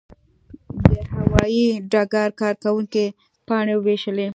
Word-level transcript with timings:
د 0.87 0.89
هوايي 1.17 1.67
ډګر 1.91 2.29
کارکوونکي 2.41 3.05
پاڼې 3.47 3.75
وویشلې. 3.77 4.27